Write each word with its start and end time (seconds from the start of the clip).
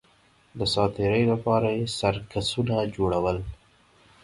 د 0.57 0.59
ساتېرۍ 0.73 1.23
لپاره 1.31 1.67
یې 1.77 1.83
سرکسونه 1.99 2.75
جوړول 2.95 3.37